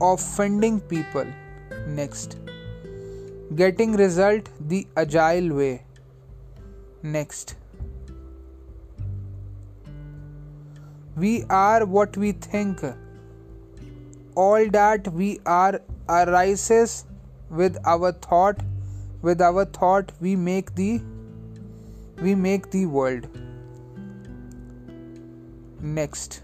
[0.00, 1.26] offending people.
[1.86, 2.38] Next.
[3.54, 5.84] Getting result the agile way.
[7.02, 7.56] Next.
[11.16, 12.80] We are what we think
[14.36, 17.06] all that we are arises
[17.48, 18.58] with our thought
[19.22, 21.00] with our thought we make the
[22.20, 23.28] we make the world.
[25.80, 26.42] Next.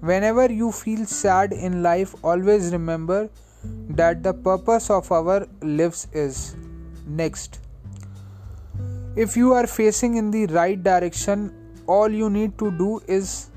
[0.00, 3.30] Whenever you feel sad in life always remember
[3.88, 6.56] that the purpose of our lives is
[7.06, 7.60] next.
[9.16, 11.52] If you are facing in the right direction
[11.86, 13.50] all you need to do is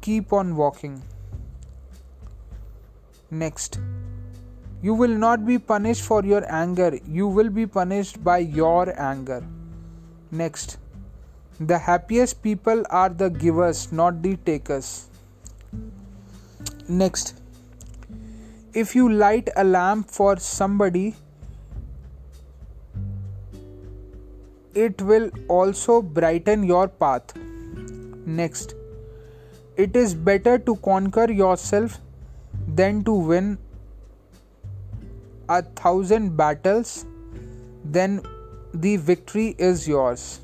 [0.00, 1.02] keep on walking.
[3.30, 3.80] Next,
[4.82, 9.42] you will not be punished for your anger, you will be punished by your anger.
[10.30, 10.78] Next,
[11.60, 15.08] the happiest people are the givers, not the takers.
[16.88, 17.40] Next,
[18.74, 21.14] if you light a lamp for somebody,
[24.74, 27.36] it will also brighten your path.
[28.26, 28.74] Next,
[29.76, 32.00] it is better to conquer yourself
[32.66, 33.58] than to win
[35.48, 37.06] a thousand battles,
[37.84, 38.20] then
[38.74, 40.40] the victory is yours.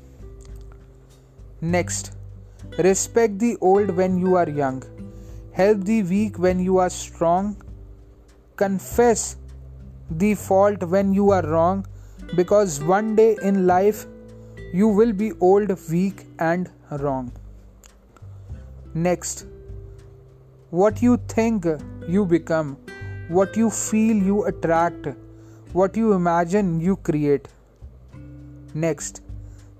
[1.61, 2.11] Next,
[2.77, 4.83] respect the old when you are young,
[5.53, 7.61] help the weak when you are strong,
[8.55, 9.35] confess
[10.11, 11.85] the fault when you are wrong,
[12.35, 14.05] because one day in life
[14.73, 17.31] you will be old, weak, and wrong.
[18.93, 19.45] Next,
[20.69, 21.65] what you think
[22.07, 22.77] you become,
[23.29, 25.07] what you feel you attract,
[25.73, 27.47] what you imagine you create.
[28.73, 29.21] Next,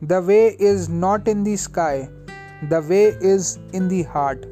[0.02, 2.10] the way is not in the sky,
[2.70, 4.46] the way is in the heart.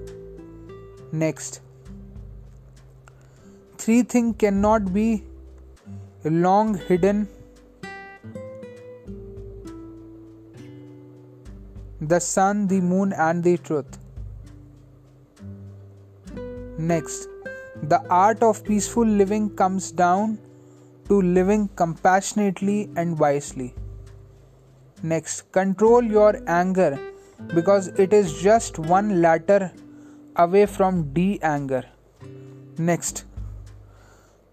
[1.12, 1.62] Next,
[3.78, 5.24] three things cannot be
[6.24, 7.28] long hidden
[12.02, 13.98] the sun, the moon, and the truth.
[16.78, 17.28] Next,
[17.84, 20.40] the art of peaceful living comes down
[21.08, 23.74] to living compassionately and wisely.
[25.04, 27.00] Next, control your anger
[27.54, 29.72] because it is just one letter
[30.36, 31.84] away from de anger.
[32.78, 33.26] Next,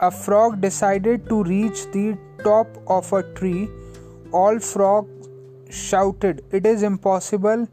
[0.01, 3.68] a frog decided to reach the top of a tree.
[4.33, 5.29] All frogs
[5.70, 7.68] shouted, It is impossible!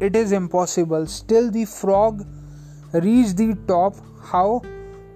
[0.00, 1.06] It is impossible!
[1.06, 2.26] Still, the frog
[2.92, 3.94] reached the top.
[4.24, 4.62] How?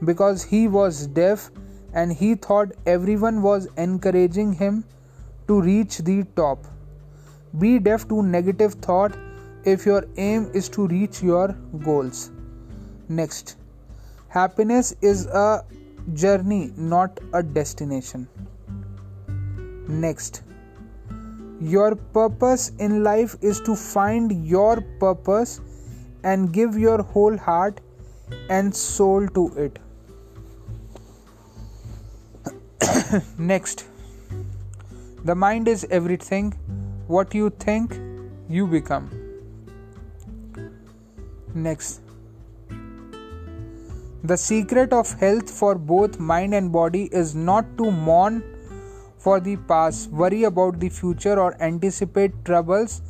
[0.04, 1.50] Because he was deaf
[1.94, 4.84] and he thought everyone was encouraging him
[5.46, 6.66] to reach the top.
[7.58, 9.16] Be deaf to negative thought
[9.64, 11.48] if your aim is to reach your
[11.84, 12.30] goals.
[13.08, 13.56] Next,
[14.28, 15.64] happiness is a
[16.12, 18.28] journey, not a destination.
[19.88, 20.42] Next,
[21.60, 25.60] your purpose in life is to find your purpose
[26.22, 27.80] and give your whole heart
[28.48, 29.78] and soul to it.
[33.38, 33.86] Next,
[35.24, 36.52] the mind is everything.
[37.06, 37.98] What you think,
[38.48, 39.10] you become.
[41.54, 42.00] Next,
[44.22, 48.42] the secret of health for both mind and body is not to mourn
[49.18, 53.00] for the past, worry about the future, or anticipate troubles,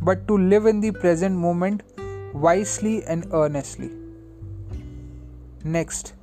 [0.00, 1.82] but to live in the present moment
[2.34, 3.90] wisely and earnestly.
[5.64, 6.14] Next,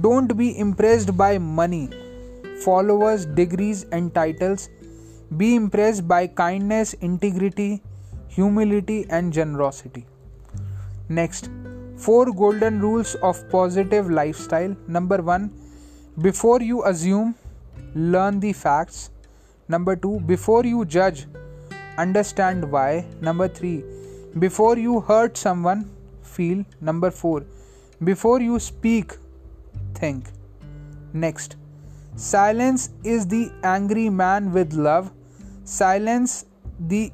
[0.00, 1.90] don't be impressed by money,
[2.64, 4.68] followers, degrees, and titles.
[5.36, 7.82] Be impressed by kindness, integrity,
[8.28, 10.06] humility, and generosity.
[11.08, 11.50] Next,
[11.96, 14.76] four golden rules of positive lifestyle.
[14.86, 15.50] Number one,
[16.20, 17.34] before you assume,
[17.94, 19.10] learn the facts.
[19.68, 21.26] Number two, before you judge,
[21.98, 23.06] understand why.
[23.20, 23.82] Number three,
[24.38, 25.90] before you hurt someone,
[26.36, 26.64] feel.
[26.80, 27.44] Number four,
[28.10, 29.16] before you speak,
[29.94, 30.30] think.
[31.12, 31.56] Next,
[32.16, 35.10] silence is the angry man with love,
[35.64, 36.46] silence
[36.78, 37.12] the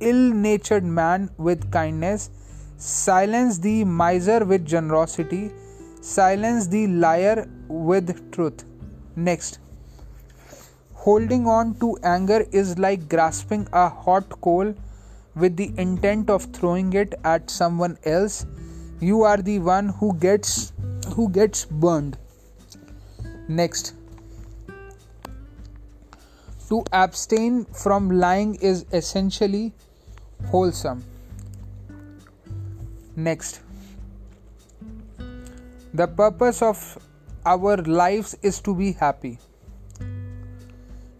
[0.00, 2.30] ill natured man with kindness,
[2.76, 5.50] silence the miser with generosity,
[6.00, 8.64] silence the liar with truth.
[9.16, 9.58] Next,
[11.02, 14.74] Holding on to anger is like grasping a hot coal
[15.38, 18.46] with the intent of throwing it at someone else
[19.00, 20.72] you are the one who gets
[21.14, 22.18] who gets burned
[23.48, 23.94] next
[26.68, 29.72] to abstain from lying is essentially
[30.46, 31.02] wholesome.
[33.16, 33.60] Next,
[35.94, 36.98] the purpose of
[37.46, 39.38] our lives is to be happy.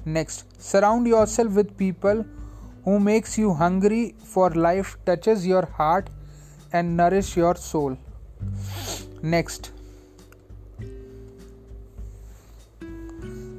[0.04, 2.24] Next, surround yourself with people
[2.88, 6.08] who makes you hungry for life, touches your heart
[6.72, 7.96] and nourish your soul.
[9.22, 9.72] Next,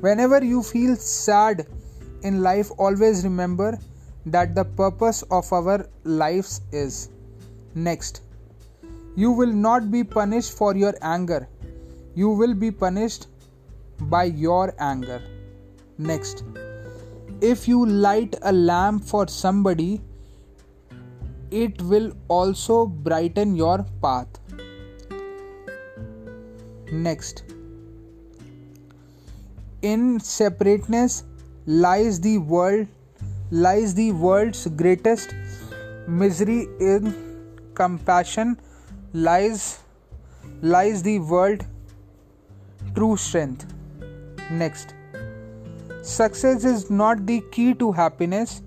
[0.05, 1.67] whenever you feel sad
[2.23, 3.77] in life, always remember
[4.25, 7.09] that the purpose of our lives is.
[7.75, 8.21] Next,
[9.15, 11.47] you will not be punished for your anger,
[12.15, 13.27] you will be punished
[14.15, 15.21] by your anger.
[15.99, 16.43] Next,
[17.41, 20.01] if you light a lamp for somebody,
[21.51, 24.27] it will also brighten your path.
[26.91, 27.43] Next,
[29.81, 31.23] in separateness
[31.65, 32.87] lies the world
[33.51, 35.33] lies the world's greatest.
[36.07, 37.13] Misery in
[37.73, 38.59] compassion
[39.13, 39.79] lies
[40.61, 41.65] lies the world
[42.95, 43.65] true strength.
[44.51, 44.95] Next
[46.01, 48.61] success is not the key to happiness.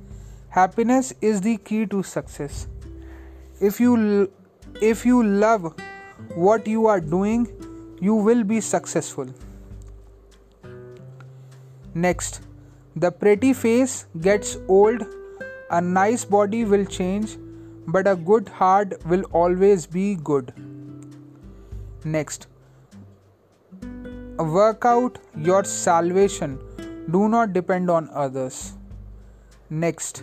[0.49, 2.69] Happiness is the key to success.
[3.61, 4.31] If you
[4.81, 5.75] if you love
[6.35, 7.49] what you are doing
[8.01, 9.29] you will be successful.
[11.95, 12.41] Next
[12.95, 15.07] the pretty face gets old,
[15.71, 17.39] a nice body will change,
[17.87, 20.53] but a good heart will always be good.
[22.05, 22.49] Next,
[24.37, 26.59] work out your salvation,
[27.11, 28.75] do not depend on others.
[29.71, 30.23] Next,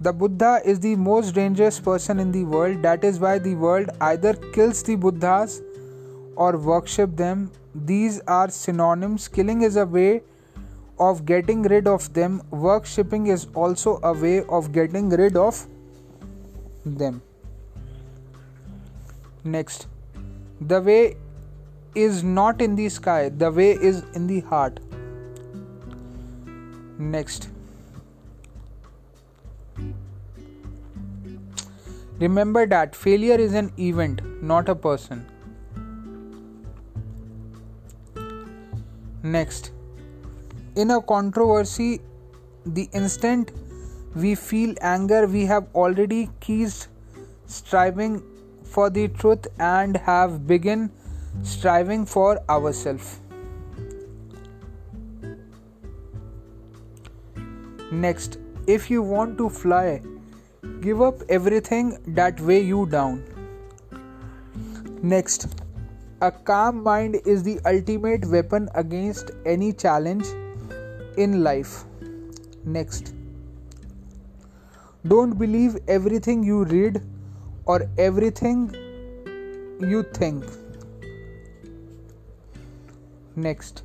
[0.00, 2.82] the Buddha is the most dangerous person in the world.
[2.82, 5.62] That is why the world either kills the Buddhas
[6.36, 7.50] or worship them.
[7.74, 9.28] These are synonyms.
[9.28, 10.22] Killing is a way
[10.98, 15.66] of getting rid of them, worshipping is also a way of getting rid of
[16.84, 17.20] them.
[19.42, 19.88] Next,
[20.60, 21.16] the way
[21.94, 24.78] is not in the sky, the way is in the heart.
[26.96, 27.48] Next,
[32.20, 35.26] remember that failure is an event, not a person.
[39.24, 39.72] Next,
[40.76, 42.00] in a controversy,
[42.64, 43.50] the instant
[44.14, 46.88] we feel anger, we have already ceased
[47.46, 48.22] striving
[48.62, 50.92] for the truth and have begun
[51.42, 53.18] striving for ourselves.
[57.94, 60.02] Next, if you want to fly,
[60.80, 63.22] give up everything that weigh you down.
[65.00, 65.46] Next,
[66.20, 70.26] a calm mind is the ultimate weapon against any challenge
[71.16, 71.84] in life.
[72.64, 73.14] Next,
[75.06, 77.00] don't believe everything you read
[77.64, 78.74] or everything
[79.78, 80.44] you think.
[83.36, 83.82] Next,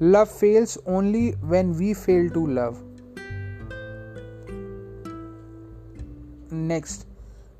[0.00, 2.82] love fails only when we fail to love.
[6.50, 7.06] Next,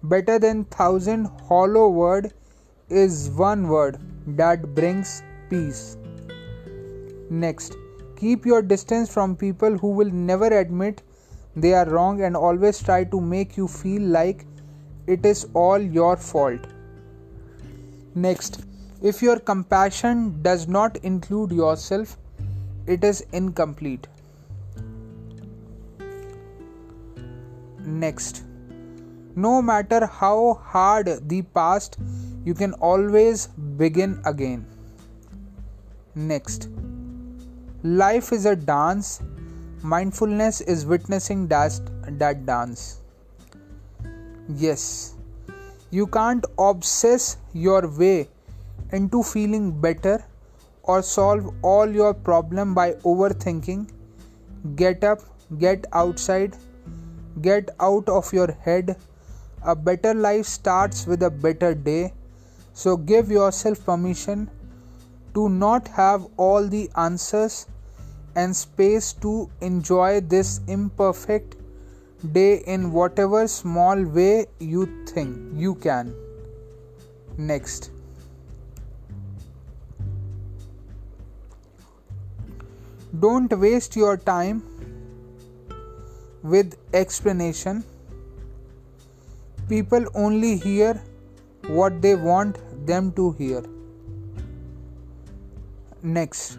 [0.03, 2.33] better than thousand hollow word
[2.89, 5.97] is one word that brings peace.
[7.29, 7.75] Next,
[8.17, 11.03] keep your distance from people who will never admit
[11.57, 14.47] they are wrong and always try to make you feel like
[15.07, 16.61] it is all your fault.
[18.15, 18.65] Next,
[19.03, 22.17] if your compassion does not include yourself,
[22.89, 24.09] it is incomplete.
[27.85, 28.43] Next,
[29.37, 31.99] no matter how hard the past,
[32.45, 34.67] you can always begin again.
[36.15, 36.69] Next,
[37.85, 39.23] Life is a dance.
[39.85, 41.79] Mindfulness is witnessing that,
[42.19, 43.03] that dance.
[44.49, 45.15] Yes,
[45.93, 48.29] you can't obsess your way
[48.91, 50.25] into feeling better
[50.89, 53.89] or solve all your problem by overthinking.
[54.75, 55.21] Get up,
[55.59, 56.57] get outside,
[57.43, 58.97] get out of your head.
[59.63, 62.13] A better life starts with a better day.
[62.73, 64.49] So give yourself permission
[65.35, 67.67] to not have all the answers
[68.35, 71.57] and space to enjoy this imperfect
[72.33, 76.15] day in whatever small way you think you can.
[77.37, 77.91] Next.
[83.17, 84.63] Don't waste your time
[86.43, 87.83] with explanation.
[89.67, 91.01] People only hear
[91.69, 93.65] what they want them to hear.
[96.03, 96.59] Next,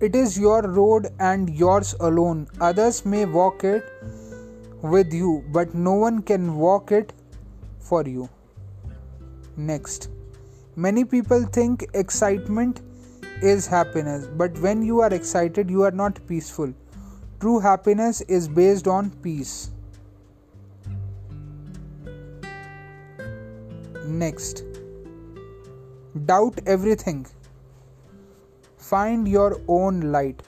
[0.00, 2.48] it is your road and yours alone.
[2.60, 3.84] Others may walk it
[4.82, 7.12] with you, but no one can walk it
[7.78, 8.28] for you.
[9.56, 10.08] Next,
[10.74, 12.82] many people think excitement
[13.42, 16.72] is happiness, but when you are excited, you are not peaceful.
[17.40, 19.70] True happiness is based on peace.
[24.06, 24.62] Next,
[26.26, 27.26] doubt everything.
[28.76, 30.42] Find your own light.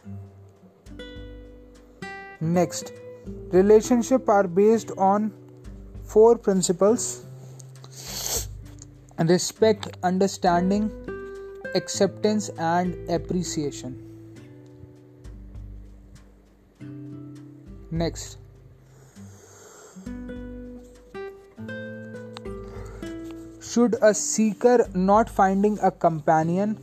[2.40, 2.92] Next,
[3.50, 5.32] relationship are based on
[6.04, 7.26] four principles
[9.18, 10.90] respect, understanding,
[11.74, 14.02] acceptance, and appreciation.
[17.90, 18.38] Next,
[23.60, 26.78] should a seeker not finding a companion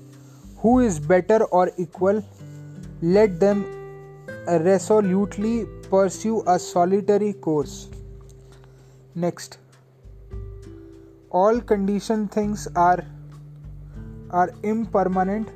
[0.58, 2.24] who is better or equal,
[3.02, 3.66] let them
[4.48, 7.90] resolutely pursue a solitary course.
[9.16, 9.58] Next,
[11.30, 13.04] all conditioned things are
[14.34, 15.50] are impermanent.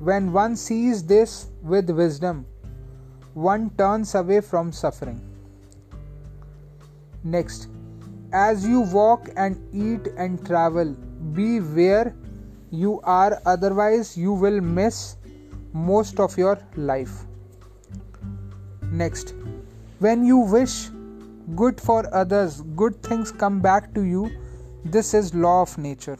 [0.00, 2.46] When one sees this with wisdom,
[3.34, 5.20] one turns away from suffering.
[7.24, 7.68] Next,
[8.32, 10.96] as you walk and eat and travel,
[11.32, 12.14] be where
[12.70, 15.16] you are, otherwise, you will miss
[15.72, 17.12] most of your life.
[18.90, 19.34] Next,
[19.98, 20.88] when you wish
[21.54, 24.30] good for others, good things come back to you.
[24.84, 26.18] This is law of nature.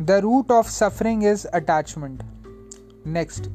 [0.00, 2.22] The root of suffering is attachment.
[3.04, 3.48] Next,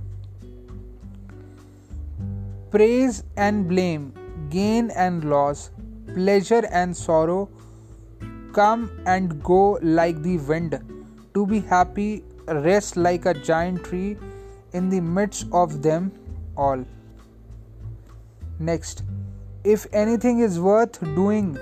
[2.72, 4.14] praise and blame,
[4.50, 5.72] gain and loss,
[6.14, 7.50] pleasure and sorrow
[8.54, 10.80] come and go like the wind.
[11.34, 14.18] To be happy, rest like a giant tree
[14.72, 16.12] in the midst of them
[16.56, 16.86] all.
[18.60, 19.04] Next,
[19.66, 21.58] if anything is worth doing,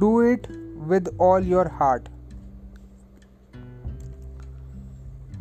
[0.00, 2.08] do it with all your heart.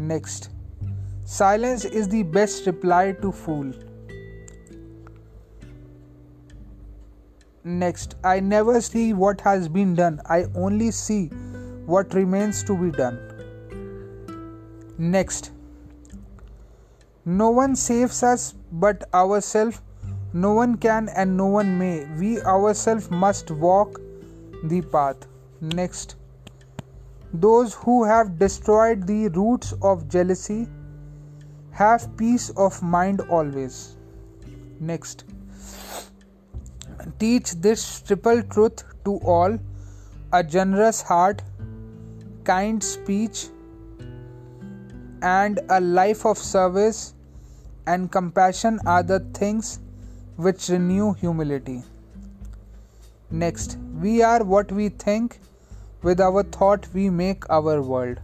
[0.01, 0.49] Next,
[1.25, 3.71] silence is the best reply to fool.
[7.63, 11.27] Next, I never see what has been done, I only see
[11.85, 13.19] what remains to be done.
[14.97, 15.51] Next,
[17.23, 19.81] no one saves us but ourselves.
[20.33, 22.05] No one can and no one may.
[22.17, 24.01] We ourselves must walk
[24.63, 25.27] the path.
[25.59, 26.15] Next,
[27.33, 30.67] those who have destroyed the roots of jealousy
[31.71, 33.95] have peace of mind always.
[34.79, 35.23] Next,
[37.19, 39.57] teach this triple truth to all
[40.33, 41.41] a generous heart,
[42.43, 43.47] kind speech,
[45.21, 47.13] and a life of service
[47.85, 49.79] and compassion are the things
[50.35, 51.83] which renew humility.
[53.29, 55.39] Next, we are what we think
[56.03, 58.19] with our thought, we make our world.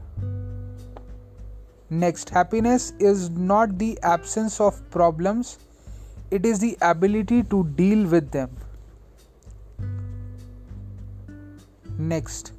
[1.90, 5.60] Next, happiness is not the absence of problems,
[6.32, 8.50] it is the ability to deal with them.
[11.98, 12.52] Next,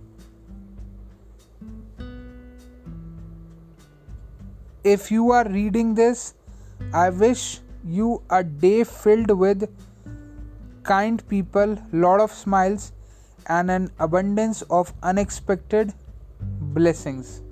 [4.82, 6.34] if you are reading this,
[6.92, 9.68] I wish you a day filled with
[10.82, 12.92] kind people, lot of smiles,
[13.48, 15.92] and an abundance of unexpected
[16.40, 17.42] blessings.